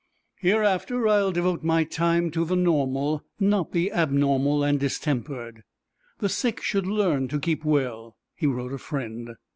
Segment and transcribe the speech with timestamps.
[0.39, 5.61] "Hereafter I'll devote my time to the normal, not the abnormal and distempered.
[6.17, 9.35] The sick should learn to keep well," he wrote a friend.